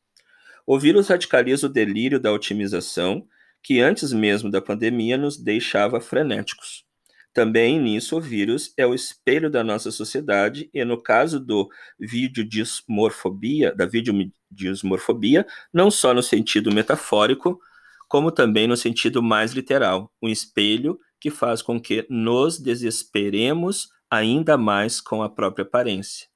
O 0.65 0.79
vírus 0.79 1.07
radicaliza 1.07 1.67
o 1.67 1.69
delírio 1.69 2.19
da 2.19 2.31
otimização, 2.31 3.27
que 3.61 3.79
antes 3.79 4.13
mesmo 4.13 4.49
da 4.49 4.61
pandemia 4.61 5.17
nos 5.17 5.37
deixava 5.37 5.99
frenéticos. 5.99 6.85
Também 7.33 7.79
nisso 7.79 8.17
o 8.17 8.21
vírus 8.21 8.71
é 8.77 8.85
o 8.85 8.93
espelho 8.93 9.49
da 9.49 9.63
nossa 9.63 9.89
sociedade 9.89 10.69
e 10.71 10.85
no 10.85 11.01
caso 11.01 11.39
do 11.39 11.67
videodismorfobia, 11.99 13.73
da 13.73 13.87
videodismorfobia, 13.87 15.45
não 15.73 15.89
só 15.89 16.13
no 16.13 16.21
sentido 16.21 16.71
metafórico, 16.71 17.59
como 18.07 18.31
também 18.31 18.67
no 18.67 18.77
sentido 18.77 19.23
mais 19.23 19.53
literal, 19.53 20.11
um 20.21 20.29
espelho 20.29 20.99
que 21.19 21.31
faz 21.31 21.63
com 21.63 21.81
que 21.81 22.05
nos 22.07 22.59
desesperemos 22.59 23.89
ainda 24.11 24.55
mais 24.55 25.01
com 25.01 25.23
a 25.23 25.29
própria 25.29 25.63
aparência. 25.63 26.27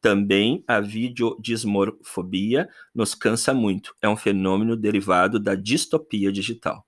Também 0.00 0.64
a 0.66 0.80
videodismorfobia 0.80 2.66
nos 2.94 3.14
cansa 3.14 3.52
muito, 3.52 3.94
é 4.00 4.08
um 4.08 4.16
fenômeno 4.16 4.74
derivado 4.74 5.38
da 5.38 5.54
distopia 5.54 6.32
digital. 6.32 6.86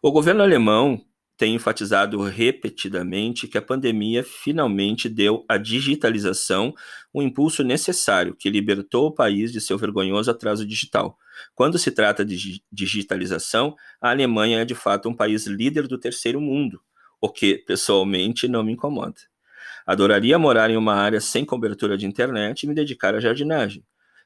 O 0.00 0.12
governo 0.12 0.44
alemão 0.44 1.04
tem 1.36 1.54
enfatizado 1.54 2.22
repetidamente 2.22 3.48
que 3.48 3.58
a 3.58 3.62
pandemia 3.62 4.22
finalmente 4.22 5.08
deu 5.08 5.44
à 5.48 5.56
digitalização 5.56 6.72
um 7.12 7.22
impulso 7.22 7.64
necessário 7.64 8.36
que 8.36 8.48
libertou 8.48 9.06
o 9.06 9.14
país 9.14 9.52
de 9.52 9.60
seu 9.60 9.76
vergonhoso 9.76 10.30
atraso 10.30 10.64
digital. 10.64 11.18
Quando 11.54 11.78
se 11.78 11.90
trata 11.90 12.24
de 12.24 12.62
digitalização, 12.70 13.74
a 14.00 14.10
Alemanha 14.10 14.60
é 14.60 14.64
de 14.64 14.74
fato 14.74 15.08
um 15.08 15.14
país 15.14 15.46
líder 15.46 15.88
do 15.88 15.98
terceiro 15.98 16.40
mundo, 16.40 16.80
o 17.20 17.28
que 17.28 17.58
pessoalmente 17.58 18.46
não 18.46 18.62
me 18.62 18.72
incomoda. 18.72 19.20
Adoraria 19.86 20.38
morar 20.38 20.70
em 20.70 20.76
uma 20.76 20.94
área 20.94 21.20
sem 21.20 21.44
cobertura 21.44 21.98
de 21.98 22.06
internet 22.06 22.62
e 22.62 22.66
me 22.66 22.74
dedicar 22.74 23.14
à 23.14 23.20
jardinagem. 23.20 23.84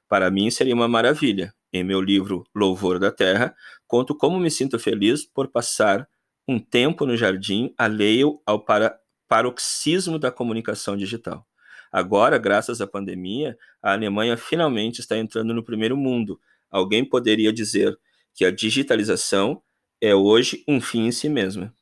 Para 0.08 0.30
mim 0.30 0.50
seria 0.50 0.74
uma 0.74 0.88
maravilha. 0.88 1.52
Em 1.72 1.84
meu 1.84 2.00
livro 2.00 2.44
Louvor 2.54 2.98
da 2.98 3.10
Terra, 3.10 3.54
conto 3.86 4.14
como 4.14 4.38
me 4.38 4.50
sinto 4.50 4.78
feliz 4.78 5.24
por 5.24 5.48
passar 5.48 6.08
um 6.49 6.59
tempo 6.59 7.05
no 7.05 7.17
jardim 7.17 7.75
alheio 7.76 8.40
ao 8.47 8.59
para, 8.59 8.99
paroxismo 9.28 10.19
da 10.19 10.33
comunicação 10.33 10.97
digital. 10.97 11.47
Agora, 11.93 12.38
graças 12.38 12.81
à 12.81 12.87
pandemia, 12.87 13.57
a 13.83 13.93
Alemanha 13.93 14.37
finalmente 14.37 15.00
está 15.00 15.17
entrando 15.17 15.52
no 15.52 15.62
primeiro 15.62 15.97
mundo. 15.97 16.40
Alguém 16.71 17.05
poderia 17.05 17.52
dizer 17.52 17.99
que 18.35 18.45
a 18.45 18.50
digitalização 18.50 19.62
é 20.00 20.14
hoje 20.14 20.64
um 20.67 20.81
fim 20.81 21.07
em 21.07 21.12
si 21.12 21.28
mesma. 21.28 21.75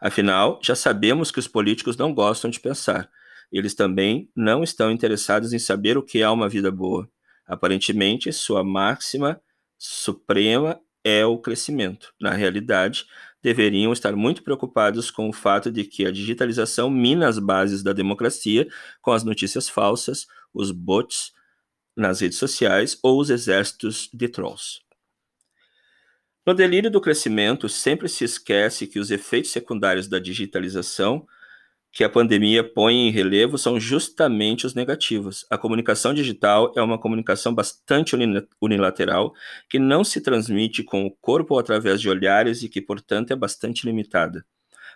Afinal, 0.00 0.58
já 0.62 0.74
sabemos 0.74 1.30
que 1.30 1.38
os 1.38 1.48
políticos 1.48 1.96
não 1.96 2.14
gostam 2.14 2.50
de 2.50 2.60
pensar. 2.60 3.10
Eles 3.50 3.74
também 3.74 4.30
não 4.34 4.62
estão 4.62 4.90
interessados 4.90 5.52
em 5.52 5.58
saber 5.58 5.98
o 5.98 6.02
que 6.02 6.22
é 6.22 6.28
uma 6.28 6.48
vida 6.48 6.70
boa. 6.70 7.08
Aparentemente, 7.46 8.32
sua 8.32 8.64
máxima 8.64 9.40
suprema 9.78 10.80
é 11.04 11.26
o 11.26 11.38
crescimento. 11.38 12.14
Na 12.20 12.30
realidade, 12.30 13.04
deveriam 13.42 13.92
estar 13.92 14.14
muito 14.14 14.42
preocupados 14.42 15.10
com 15.10 15.28
o 15.28 15.32
fato 15.32 15.70
de 15.70 15.84
que 15.84 16.06
a 16.06 16.12
digitalização 16.12 16.88
mina 16.88 17.28
as 17.28 17.38
bases 17.38 17.82
da 17.82 17.92
democracia 17.92 18.68
com 19.00 19.10
as 19.10 19.24
notícias 19.24 19.68
falsas, 19.68 20.26
os 20.54 20.70
bots 20.70 21.32
nas 21.96 22.20
redes 22.20 22.38
sociais 22.38 22.98
ou 23.02 23.20
os 23.20 23.30
exércitos 23.30 24.08
de 24.12 24.28
trolls. 24.28 24.80
No 26.44 26.54
delírio 26.54 26.90
do 26.90 27.00
crescimento, 27.00 27.68
sempre 27.68 28.08
se 28.08 28.24
esquece 28.24 28.86
que 28.86 28.98
os 28.98 29.10
efeitos 29.10 29.52
secundários 29.52 30.08
da 30.08 30.18
digitalização 30.18 31.26
que 31.92 32.02
a 32.02 32.08
pandemia 32.08 32.64
põe 32.64 33.06
em 33.06 33.10
relevo 33.10 33.58
são 33.58 33.78
justamente 33.78 34.66
os 34.66 34.74
negativos. 34.74 35.44
A 35.50 35.58
comunicação 35.58 36.14
digital 36.14 36.72
é 36.74 36.80
uma 36.80 36.98
comunicação 36.98 37.54
bastante 37.54 38.16
unilateral, 38.60 39.34
que 39.68 39.78
não 39.78 40.02
se 40.02 40.22
transmite 40.22 40.82
com 40.82 41.04
o 41.04 41.10
corpo 41.10 41.52
ou 41.52 41.60
através 41.60 42.00
de 42.00 42.08
olhares 42.08 42.62
e 42.62 42.68
que, 42.68 42.80
portanto, 42.80 43.30
é 43.32 43.36
bastante 43.36 43.84
limitada. 43.84 44.42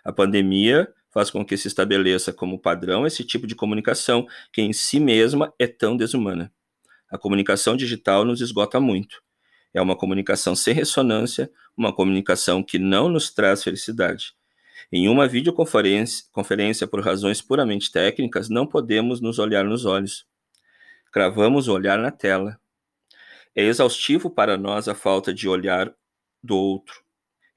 A 0.03 0.11
pandemia 0.11 0.91
faz 1.11 1.29
com 1.29 1.45
que 1.45 1.55
se 1.55 1.67
estabeleça 1.67 2.33
como 2.33 2.59
padrão 2.59 3.05
esse 3.05 3.23
tipo 3.23 3.45
de 3.45 3.53
comunicação, 3.53 4.27
que 4.51 4.61
em 4.61 4.73
si 4.73 4.99
mesma 4.99 5.53
é 5.59 5.67
tão 5.67 5.95
desumana. 5.95 6.51
A 7.11 7.17
comunicação 7.17 7.77
digital 7.77 8.25
nos 8.25 8.41
esgota 8.41 8.79
muito. 8.79 9.21
É 9.71 9.79
uma 9.79 9.95
comunicação 9.95 10.55
sem 10.55 10.73
ressonância, 10.73 11.51
uma 11.77 11.93
comunicação 11.93 12.63
que 12.63 12.79
não 12.79 13.07
nos 13.07 13.31
traz 13.31 13.63
felicidade. 13.63 14.36
Em 14.91 15.07
uma 15.09 15.27
videoconferência 15.27 16.25
conferência 16.31 16.87
por 16.87 17.01
razões 17.01 17.41
puramente 17.41 17.91
técnicas, 17.91 18.49
não 18.49 18.65
podemos 18.65 19.19
nos 19.21 19.39
olhar 19.39 19.65
nos 19.65 19.85
olhos. 19.85 20.25
Cravamos 21.11 21.67
o 21.67 21.73
olhar 21.73 21.97
na 21.97 22.11
tela. 22.11 22.59
É 23.55 23.63
exaustivo 23.63 24.29
para 24.29 24.57
nós 24.57 24.87
a 24.87 24.95
falta 24.95 25.33
de 25.33 25.47
olhar 25.49 25.93
do 26.43 26.55
outro. 26.55 27.01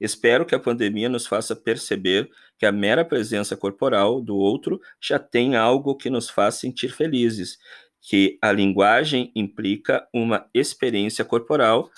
Espero 0.00 0.46
que 0.46 0.54
a 0.54 0.58
pandemia 0.58 1.10
nos 1.10 1.26
faça 1.26 1.54
perceber 1.54 2.30
que 2.58 2.64
a 2.64 2.72
mera 2.72 3.04
presença 3.04 3.54
corporal 3.56 4.20
do 4.20 4.34
outro 4.34 4.80
já 4.98 5.18
tem 5.18 5.56
algo 5.56 5.94
que 5.94 6.08
nos 6.08 6.30
faz 6.30 6.54
sentir 6.54 6.90
felizes, 6.90 7.58
que 8.00 8.38
a 8.40 8.50
linguagem 8.50 9.30
implica 9.36 10.08
uma 10.12 10.48
experiência 10.54 11.24
corporal, 11.24 11.90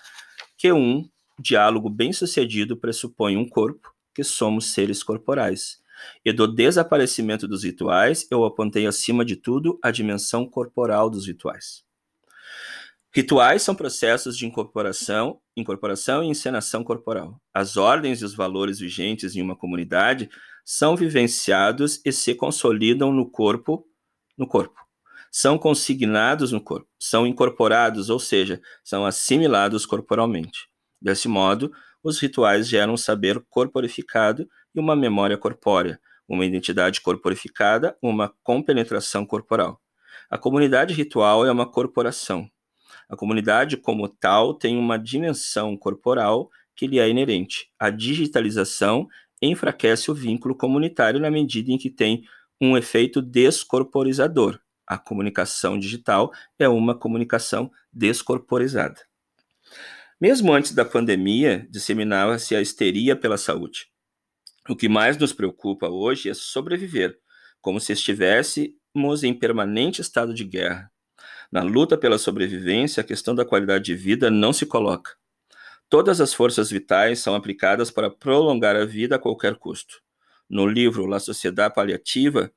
que 0.59 0.73
um 0.73 1.09
diálogo 1.39 1.89
bem-sucedido 1.89 2.77
pressupõe 2.77 3.37
um 3.37 3.49
corpo, 3.49 3.95
que 4.15 4.25
somos 4.25 4.73
seres 4.73 5.03
corporais. 5.03 5.81
E 6.25 6.33
do 6.33 6.47
desaparecimento 6.47 7.47
dos 7.47 7.65
rituais, 7.65 8.27
eu 8.31 8.45
apontei 8.45 8.87
acima 8.87 9.25
de 9.25 9.37
tudo 9.37 9.79
a 9.83 9.91
dimensão 9.91 10.47
corporal 10.47 11.09
dos 11.09 11.27
rituais. 11.27 11.85
Rituais 13.15 13.61
são 13.63 13.75
processos 13.75 14.39
de 14.39 14.47
incorporação, 14.47 15.39
incorporação 15.55 16.25
e 16.25 16.29
encenação 16.29 16.83
corporal. 16.83 17.39
As 17.53 17.77
ordens 17.77 18.23
e 18.23 18.25
os 18.25 18.35
valores 18.35 18.79
vigentes 18.79 19.37
em 19.37 19.43
uma 19.43 19.55
comunidade 19.55 20.31
são 20.65 20.97
vivenciados 20.97 22.01
e 22.07 22.13
se 22.13 22.35
consolidam 22.35 23.13
no 23.13 23.31
corpo, 23.31 23.87
no 24.37 24.47
corpo. 24.47 24.81
são 25.31 25.57
consignados 25.57 26.53
no 26.53 26.61
corpo, 26.61 26.89
são 26.99 27.27
incorporados, 27.27 28.11
ou 28.11 28.19
seja, 28.19 28.61
são 28.85 29.07
assimilados 29.07 29.87
corporalmente. 29.87 30.69
Desse 31.01 31.27
modo, 31.27 31.73
os 32.03 32.19
rituais 32.19 32.69
geram 32.69 32.95
um 32.95 32.97
saber 32.97 33.41
corporificado 33.49 34.49
e 34.75 34.81
uma 34.81 34.97
memória 34.97 35.39
corpórea, 35.39 36.01
uma 36.29 36.45
identidade 36.45 37.01
corporificada, 37.01 37.97
uma 38.03 38.33
compenetração 38.43 39.25
corporal. 39.25 39.81
A 40.31 40.39
comunidade 40.39 40.95
ritual 40.95 41.47
é 41.47 41.53
uma 41.53 41.71
corporação. 41.71 42.49
A 43.09 43.17
comunidade, 43.17 43.77
como 43.77 44.09
tal, 44.09 44.55
tem 44.55 44.79
uma 44.79 44.99
dimensão 44.99 45.77
corporal 45.77 46.51
que 46.75 46.87
lhe 46.87 46.99
é 46.99 47.09
inerente. 47.09 47.71
A 47.79 47.91
digitalização 47.91 49.07
enfraquece 49.41 50.11
o 50.11 50.15
vínculo 50.15 50.55
comunitário 50.55 51.21
na 51.21 51.31
medida 51.31 51.71
em 51.71 51.79
que 51.79 51.91
tem 51.91 52.25
um 52.61 52.77
efeito 52.77 53.21
descorporizador. 53.21 54.59
A 54.87 54.97
comunicação 54.97 55.79
digital 55.79 56.33
é 56.59 56.69
uma 56.69 56.95
comunicação 56.95 57.71
descorporizada. 57.93 59.01
Mesmo 60.23 60.53
antes 60.53 60.71
da 60.71 60.85
pandemia, 60.85 61.67
disseminava-se 61.69 62.55
a 62.55 62.61
histeria 62.61 63.17
pela 63.17 63.37
saúde. 63.37 63.89
O 64.69 64.77
que 64.77 64.89
mais 64.89 65.19
nos 65.19 65.33
preocupa 65.33 65.89
hoje 65.89 66.31
é 66.31 66.33
sobreviver, 66.33 67.19
como 67.61 67.81
se 67.81 67.93
estivéssemos 67.93 69.25
em 69.25 69.35
permanente 69.35 70.01
estado 70.01 70.33
de 70.33 70.45
guerra. 70.45 70.93
Na 71.51 71.65
luta 71.65 71.99
pela 71.99 72.19
sobrevivência, 72.19 73.01
a 73.01 73.05
questão 73.05 73.35
da 73.35 73.45
qualidade 73.45 73.87
de 73.87 73.97
vida 73.97 74.31
não 74.31 74.53
se 74.53 74.65
coloca. 74.65 75.11
Todas 75.89 76.21
as 76.21 76.33
forças 76.33 76.71
vitais 76.71 77.19
são 77.19 77.35
aplicadas 77.35 77.91
para 77.91 78.09
prolongar 78.09 78.77
a 78.77 78.85
vida 78.85 79.17
a 79.17 79.19
qualquer 79.19 79.57
custo. 79.57 80.01
No 80.49 80.69
livro 80.69 81.05
La 81.05 81.19
Sociedade 81.19 81.75
Paliativa, 81.75 82.49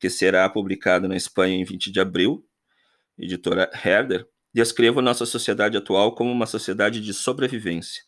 que 0.00 0.10
será 0.10 0.48
publicado 0.48 1.06
na 1.06 1.14
Espanha 1.14 1.54
em 1.54 1.64
20 1.64 1.92
de 1.92 2.00
abril, 2.00 2.44
editora 3.16 3.70
Herder, 3.84 4.26
descrevo 4.54 5.02
nossa 5.02 5.26
sociedade 5.26 5.76
atual 5.76 6.14
como 6.14 6.30
uma 6.30 6.46
sociedade 6.46 7.00
de 7.00 7.12
sobrevivência. 7.12 8.02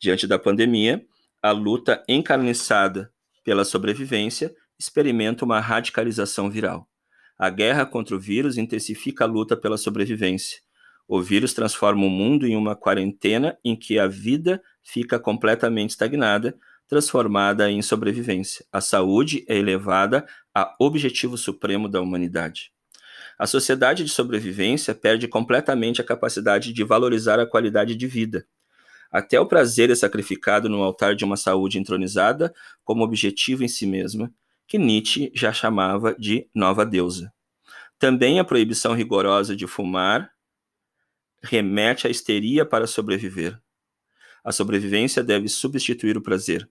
Diante 0.00 0.26
da 0.26 0.38
pandemia, 0.38 1.06
a 1.40 1.52
luta 1.52 2.02
encarniçada 2.08 3.12
pela 3.44 3.64
sobrevivência 3.64 4.54
experimenta 4.78 5.44
uma 5.44 5.60
radicalização 5.60 6.50
viral. 6.50 6.88
A 7.38 7.48
guerra 7.48 7.86
contra 7.86 8.16
o 8.16 8.20
vírus 8.20 8.58
intensifica 8.58 9.24
a 9.24 9.26
luta 9.26 9.56
pela 9.56 9.76
sobrevivência. 9.76 10.58
O 11.06 11.22
vírus 11.22 11.52
transforma 11.52 12.06
o 12.06 12.10
mundo 12.10 12.46
em 12.46 12.56
uma 12.56 12.74
quarentena 12.74 13.56
em 13.64 13.76
que 13.76 13.98
a 13.98 14.08
vida 14.08 14.62
fica 14.82 15.18
completamente 15.18 15.90
estagnada, 15.90 16.56
transformada 16.88 17.70
em 17.70 17.82
sobrevivência. 17.82 18.64
A 18.72 18.80
saúde 18.80 19.44
é 19.48 19.56
elevada 19.56 20.26
a 20.54 20.74
objetivo 20.80 21.36
supremo 21.36 21.88
da 21.88 22.00
humanidade. 22.00 22.73
A 23.38 23.46
sociedade 23.46 24.04
de 24.04 24.10
sobrevivência 24.10 24.94
perde 24.94 25.26
completamente 25.26 26.00
a 26.00 26.04
capacidade 26.04 26.72
de 26.72 26.84
valorizar 26.84 27.40
a 27.40 27.46
qualidade 27.46 27.94
de 27.96 28.06
vida. 28.06 28.46
Até 29.10 29.38
o 29.38 29.46
prazer 29.46 29.90
é 29.90 29.94
sacrificado 29.94 30.68
no 30.68 30.82
altar 30.82 31.14
de 31.14 31.24
uma 31.24 31.36
saúde 31.36 31.78
entronizada 31.78 32.52
como 32.84 33.04
objetivo 33.04 33.64
em 33.64 33.68
si 33.68 33.86
mesma, 33.86 34.32
que 34.66 34.78
Nietzsche 34.78 35.30
já 35.34 35.52
chamava 35.52 36.14
de 36.18 36.48
nova 36.54 36.84
deusa. 36.84 37.32
Também 37.98 38.40
a 38.40 38.44
proibição 38.44 38.92
rigorosa 38.92 39.54
de 39.54 39.66
fumar 39.66 40.30
remete 41.42 42.06
à 42.06 42.10
histeria 42.10 42.64
para 42.64 42.86
sobreviver. 42.86 43.60
A 44.42 44.52
sobrevivência 44.52 45.22
deve 45.22 45.48
substituir 45.48 46.16
o 46.16 46.22
prazer. 46.22 46.68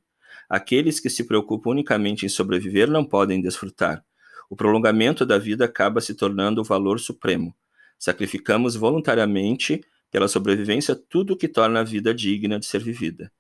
Aqueles 0.50 1.00
que 1.00 1.10
se 1.10 1.24
preocupam 1.24 1.72
unicamente 1.72 2.25
em 2.25 2.29
sobreviver 2.29 2.89
não 2.89 3.05
podem 3.05 3.41
desfrutar. 3.41 4.03
O 4.50 4.56
prolongamento 4.56 5.26
da 5.26 5.38
vida 5.38 5.66
acaba 5.66 6.02
se 6.02 6.14
tornando 6.14 6.62
o 6.62 6.64
valor 6.64 7.00
supremo. 7.00 7.56
Sacrificamos 7.98 8.76
voluntariamente 8.76 9.84
pela 10.12 10.28
sobrevivência 10.28 10.96
tudo 10.96 11.34
o 11.34 11.38
que 11.38 11.48
torna 11.48 11.80
a 11.80 11.84
vida 11.84 12.13
digna 12.13 12.60
de 12.60 12.65
ser 12.65 12.84
vivida. 12.84 13.32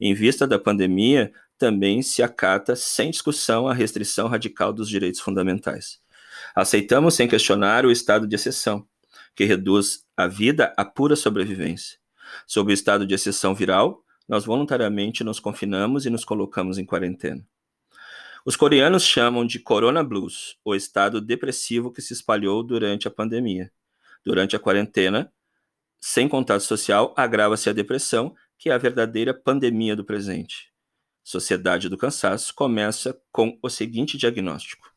Em 0.00 0.14
vista 0.14 0.46
da 0.46 0.58
pandemia, 0.58 1.32
também 1.56 2.02
se 2.02 2.22
acata 2.22 2.76
sem 2.76 3.10
discussão 3.10 3.68
a 3.68 3.74
restrição 3.74 4.28
radical 4.28 4.72
dos 4.72 4.88
direitos 4.88 5.20
fundamentais. 5.20 6.00
Aceitamos 6.54 7.14
sem 7.14 7.28
questionar 7.28 7.84
o 7.84 7.90
estado 7.90 8.26
de 8.26 8.34
exceção, 8.34 8.86
que 9.34 9.44
reduz 9.44 10.04
a 10.16 10.26
vida 10.26 10.72
à 10.76 10.84
pura 10.84 11.16
sobrevivência. 11.16 11.98
Sob 12.46 12.70
o 12.70 12.74
estado 12.74 13.06
de 13.06 13.14
exceção 13.14 13.54
viral, 13.54 14.04
nós 14.28 14.44
voluntariamente 14.44 15.24
nos 15.24 15.40
confinamos 15.40 16.06
e 16.06 16.10
nos 16.10 16.24
colocamos 16.24 16.78
em 16.78 16.84
quarentena. 16.84 17.44
Os 18.44 18.56
coreanos 18.56 19.04
chamam 19.04 19.46
de 19.46 19.58
Corona 19.58 20.02
Blues, 20.02 20.56
o 20.64 20.74
estado 20.74 21.20
depressivo 21.20 21.92
que 21.92 22.00
se 22.00 22.12
espalhou 22.12 22.62
durante 22.62 23.08
a 23.08 23.10
pandemia. 23.10 23.70
Durante 24.24 24.54
a 24.54 24.58
quarentena, 24.58 25.32
sem 26.00 26.28
contato 26.28 26.62
social, 26.62 27.12
agrava-se 27.16 27.68
a 27.68 27.72
depressão, 27.72 28.34
que 28.56 28.70
é 28.70 28.72
a 28.72 28.78
verdadeira 28.78 29.34
pandemia 29.34 29.96
do 29.96 30.04
presente. 30.04 30.72
Sociedade 31.22 31.88
do 31.88 31.98
Cansaço 31.98 32.54
começa 32.54 33.20
com 33.30 33.58
o 33.62 33.68
seguinte 33.68 34.16
diagnóstico: 34.16 34.90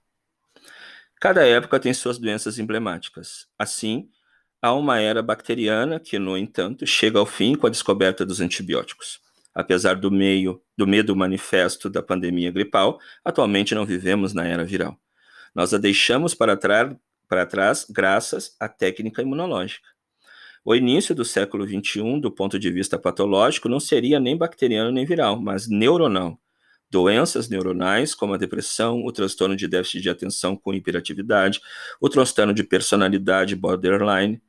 Cada 1.20 1.46
época 1.46 1.80
tem 1.80 1.94
suas 1.94 2.18
doenças 2.18 2.58
emblemáticas. 2.58 3.48
Assim, 3.58 4.10
há 4.62 4.74
uma 4.74 5.00
era 5.00 5.22
bacteriana 5.22 6.00
que, 6.00 6.18
no 6.18 6.38
entanto, 6.38 6.86
chega 6.86 7.20
ao 7.20 7.26
fim 7.26 7.56
com 7.56 7.68
a 7.68 7.70
descoberta 7.70 8.26
dos 8.26 8.40
antibióticos. 8.40 9.20
Apesar 9.54 9.96
do 9.96 10.10
meio 10.10 10.62
do 10.78 10.88
medo 10.88 11.16
manifesto 11.16 11.90
da 11.90 12.02
pandemia 12.02 12.52
gripal, 12.52 13.00
atualmente 13.24 13.76
não 13.76 13.86
vivemos 13.86 14.34
na 14.34 14.48
era 14.48 14.64
viral. 14.64 14.98
Nós 15.54 15.74
a 15.74 15.78
deixamos 15.78 16.34
para, 16.34 16.58
para 17.28 17.46
trás 17.46 17.86
graças 17.90 18.56
à 18.60 18.70
técnica 18.70 19.22
imunológica. 19.22 19.88
O 20.64 20.76
início 20.76 21.16
do 21.16 21.26
século 21.26 21.66
XXI, 21.68 22.20
do 22.22 22.32
ponto 22.32 22.60
de 22.60 22.72
vista 22.72 22.98
patológico, 22.98 23.68
não 23.68 23.80
seria 23.80 24.20
nem 24.20 24.38
bacteriano 24.38 24.92
nem 24.92 25.06
viral, 25.06 25.42
mas 25.42 25.68
neuronal. 25.68 26.40
Doenças 26.90 27.50
neuronais, 27.50 28.14
como 28.14 28.34
a 28.34 28.38
depressão, 28.38 29.04
o 29.04 29.12
transtorno 29.12 29.56
de 29.56 29.68
déficit 29.68 30.02
de 30.02 30.10
atenção 30.10 30.56
com 30.56 30.74
hiperatividade, 30.74 31.60
o 32.00 32.08
transtorno 32.10 32.54
de 32.54 32.64
personalidade 32.64 33.56
borderline, 33.56 34.42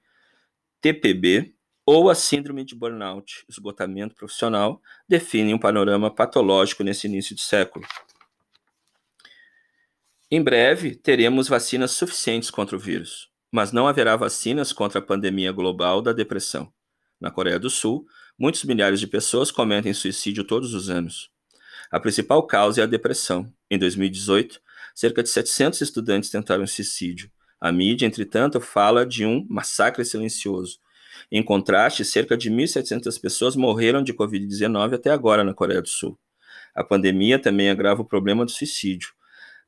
TPB, 0.81 1.55
ou 1.85 2.09
a 2.09 2.15
síndrome 2.15 2.65
de 2.65 2.75
burnout, 2.75 3.45
esgotamento 3.49 4.15
profissional, 4.15 4.81
definem 5.09 5.55
um 5.55 5.59
panorama 5.59 6.15
patológico 6.15 6.85
nesse 6.85 7.07
início 7.07 7.35
de 7.35 7.43
século. 7.43 7.87
Em 10.31 10.43
breve, 10.43 10.95
teremos 10.95 11.49
vacinas 11.49 11.91
suficientes 11.91 12.51
contra 12.51 12.77
o 12.77 12.79
vírus 12.79 13.33
mas 13.53 13.71
não 13.71 13.87
haverá 13.87 14.17
vacinas 14.17 14.73
contra 14.73 14.99
a 14.99 15.03
pandemia 15.03 15.53
global 15.53 16.01
da 16.01 16.15
depressão. 16.15 16.73
Na 17.21 17.31
Coreia 17.31 17.59
do 17.59 17.69
Sul, 17.69 18.07
muitos 18.39 18.65
milhares 18.65 18.99
de 18.99 19.07
pessoas 19.07 19.51
cometem 19.51 19.93
suicídio 19.93 20.43
todos 20.43 20.73
os 20.73 20.89
anos. 20.89 21.31
A 21.91 22.01
principal 22.01 22.45
causa 22.47 22.81
é 22.81 22.85
a 22.85 22.87
depressão. 22.87 23.53
Em 23.71 23.79
2018, 23.79 24.59
cerca 24.95 25.23
de 25.23 25.29
700 25.29 25.83
estudantes 25.83 26.31
tentaram 26.31 26.67
suicídio. 26.67 27.31
A 27.61 27.71
mídia, 27.71 28.07
entretanto, 28.07 28.59
fala 28.59 29.05
de 29.05 29.27
um 29.27 29.47
massacre 29.51 30.03
silencioso. 30.03 30.79
Em 31.31 31.43
contraste, 31.43 32.05
cerca 32.05 32.37
de 32.37 32.51
1.700 32.51 33.21
pessoas 33.21 33.57
morreram 33.57 34.03
de 34.03 34.13
Covid-19 34.13 34.95
até 34.95 35.11
agora 35.11 35.45
na 35.45 35.55
Coreia 35.55 35.83
do 35.83 35.89
Sul. 35.89 36.19
A 36.75 36.83
pandemia 36.83 37.39
também 37.39 37.71
agrava 37.71 38.03
o 38.03 38.05
problema 38.05 38.45
do 38.45 38.51
suicídio. 38.51 39.13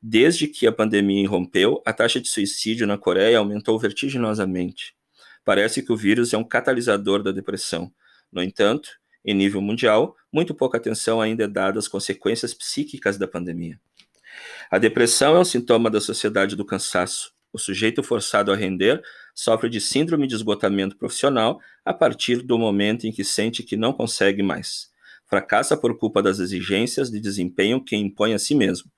Desde 0.01 0.47
que 0.47 0.67
a 0.67 0.71
pandemia 0.71 1.23
irrompeu, 1.23 1.81
a 1.85 1.93
taxa 1.93 2.19
de 2.19 2.27
suicídio 2.27 2.85
na 2.85 2.97
Coreia 2.97 3.39
aumentou 3.39 3.79
vertiginosamente. 3.79 4.95
Parece 5.43 5.81
que 5.83 5.91
o 5.91 5.97
vírus 5.97 6.33
é 6.33 6.37
um 6.37 6.43
catalisador 6.43 7.21
da 7.21 7.31
depressão. 7.31 7.91
No 8.31 8.41
entanto, 8.41 8.89
em 9.23 9.33
nível 9.33 9.61
mundial, 9.61 10.15
muito 10.31 10.53
pouca 10.53 10.77
atenção 10.77 11.21
ainda 11.21 11.43
é 11.45 11.47
dada 11.47 11.79
às 11.79 11.87
consequências 11.87 12.53
psíquicas 12.53 13.17
da 13.17 13.27
pandemia. 13.27 13.79
A 14.69 14.77
depressão 14.77 15.35
é 15.35 15.39
um 15.39 15.45
sintoma 15.45 15.89
da 15.89 16.01
sociedade 16.01 16.55
do 16.55 16.65
cansaço. 16.65 17.31
O 17.55 17.57
sujeito 17.57 18.03
forçado 18.03 18.51
a 18.51 18.55
render 18.57 19.01
sofre 19.33 19.69
de 19.69 19.79
síndrome 19.79 20.27
de 20.27 20.35
esgotamento 20.35 20.97
profissional 20.97 21.61
a 21.85 21.93
partir 21.93 22.41
do 22.41 22.59
momento 22.59 23.07
em 23.07 23.13
que 23.13 23.23
sente 23.23 23.63
que 23.63 23.77
não 23.77 23.93
consegue 23.93 24.43
mais. 24.43 24.89
Fracassa 25.25 25.77
por 25.77 25.97
culpa 25.97 26.21
das 26.21 26.39
exigências 26.39 27.09
de 27.09 27.17
desempenho 27.17 27.81
que 27.81 27.95
impõe 27.95 28.33
a 28.33 28.39
si 28.39 28.53
mesmo. 28.53 28.91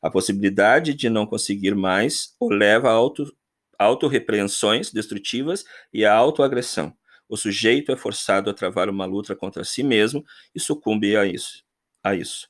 A 0.00 0.08
possibilidade 0.08 0.94
de 0.94 1.10
não 1.10 1.26
conseguir 1.26 1.74
mais 1.74 2.36
o 2.38 2.54
leva 2.54 2.88
a 2.88 2.92
auto, 2.92 3.36
autorrepreensões 3.76 4.92
destrutivas 4.92 5.64
e 5.92 6.04
a 6.04 6.14
autoagressão. 6.14 6.96
O 7.28 7.36
sujeito 7.36 7.90
é 7.90 7.96
forçado 7.96 8.48
a 8.48 8.54
travar 8.54 8.88
uma 8.88 9.06
luta 9.06 9.34
contra 9.34 9.64
si 9.64 9.82
mesmo 9.82 10.24
e 10.54 10.60
sucumbe 10.60 11.16
a 11.16 11.26
isso. 11.26 11.64
A 12.00 12.14
isso. 12.14 12.46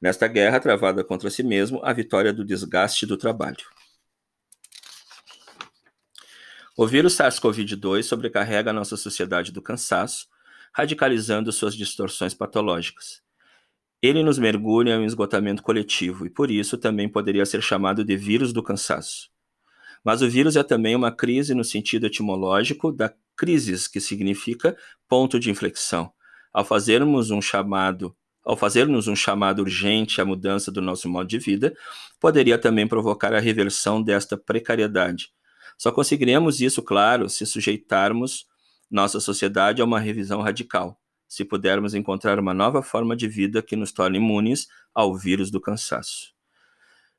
Nesta 0.00 0.26
guerra 0.26 0.58
travada 0.58 1.04
contra 1.04 1.28
si 1.28 1.42
mesmo, 1.42 1.82
a 1.84 1.92
vitória 1.92 2.32
do 2.32 2.42
desgaste 2.42 3.04
do 3.04 3.18
trabalho. 3.18 3.81
O 6.82 6.86
vírus 6.88 7.14
SARS-CoV-2 7.14 8.02
sobrecarrega 8.02 8.70
a 8.70 8.72
nossa 8.72 8.96
sociedade 8.96 9.52
do 9.52 9.62
cansaço, 9.62 10.26
radicalizando 10.74 11.52
suas 11.52 11.76
distorções 11.76 12.34
patológicas. 12.34 13.22
Ele 14.02 14.20
nos 14.20 14.36
mergulha 14.36 14.96
em 14.96 14.98
um 14.98 15.04
esgotamento 15.04 15.62
coletivo 15.62 16.26
e 16.26 16.28
por 16.28 16.50
isso 16.50 16.76
também 16.76 17.08
poderia 17.08 17.46
ser 17.46 17.62
chamado 17.62 18.04
de 18.04 18.16
vírus 18.16 18.52
do 18.52 18.64
cansaço. 18.64 19.30
Mas 20.02 20.22
o 20.22 20.28
vírus 20.28 20.56
é 20.56 20.64
também 20.64 20.96
uma 20.96 21.12
crise 21.12 21.54
no 21.54 21.62
sentido 21.62 22.06
etimológico 22.06 22.90
da 22.90 23.14
crisis, 23.36 23.86
que 23.86 24.00
significa 24.00 24.76
ponto 25.08 25.38
de 25.38 25.52
inflexão. 25.52 26.12
Ao 26.52 26.64
fazermos 26.64 27.30
um 27.30 27.40
chamado 27.40 28.12
ao 28.44 28.56
fazer-nos 28.56 29.06
um 29.06 29.14
chamado 29.14 29.62
urgente 29.62 30.20
à 30.20 30.24
mudança 30.24 30.72
do 30.72 30.82
nosso 30.82 31.08
modo 31.08 31.28
de 31.28 31.38
vida, 31.38 31.72
poderia 32.18 32.58
também 32.58 32.88
provocar 32.88 33.32
a 33.32 33.38
reversão 33.38 34.02
desta 34.02 34.36
precariedade. 34.36 35.32
Só 35.78 35.90
conseguiremos 35.90 36.60
isso, 36.60 36.82
claro, 36.82 37.28
se 37.28 37.44
sujeitarmos 37.46 38.46
nossa 38.90 39.20
sociedade 39.20 39.80
a 39.80 39.84
uma 39.84 39.98
revisão 39.98 40.42
radical, 40.42 41.00
se 41.26 41.44
pudermos 41.44 41.94
encontrar 41.94 42.38
uma 42.38 42.52
nova 42.52 42.82
forma 42.82 43.16
de 43.16 43.26
vida 43.26 43.62
que 43.62 43.74
nos 43.74 43.90
torne 43.90 44.18
imunes 44.18 44.68
ao 44.94 45.16
vírus 45.16 45.50
do 45.50 45.60
cansaço. 45.60 46.34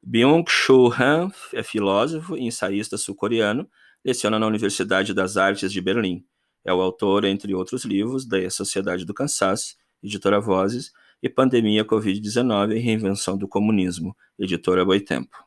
Byung-Chul 0.05 0.93
Han 0.99 1.31
é 1.53 1.63
filósofo 1.63 2.37
e 2.37 2.43
ensaísta 2.43 2.97
sul-coreano, 2.97 3.67
leciona 4.05 4.37
na 4.37 4.45
Universidade 4.45 5.13
das 5.13 5.37
Artes 5.37 5.71
de 5.71 5.81
Berlim. 5.81 6.25
É 6.63 6.73
o 6.73 6.81
autor, 6.81 7.23
entre 7.25 7.53
outros 7.55 7.85
livros, 7.85 8.25
da 8.25 8.49
Sociedade 8.49 9.05
do 9.05 9.13
Cansaço, 9.13 9.75
editora 10.03 10.39
Vozes, 10.39 10.91
e 11.21 11.29
Pandemia 11.29 11.85
Covid-19 11.85 12.75
e 12.75 12.79
Reinvenção 12.79 13.37
do 13.37 13.47
Comunismo, 13.47 14.15
editora 14.37 14.83
Boitempo. 14.83 15.42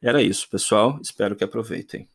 Era 0.00 0.22
isso, 0.22 0.48
pessoal. 0.48 0.98
Espero 1.02 1.34
que 1.34 1.44
aproveitem. 1.44 2.08